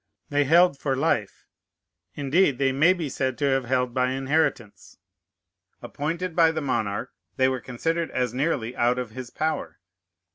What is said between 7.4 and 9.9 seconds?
were considered as nearly out of his power.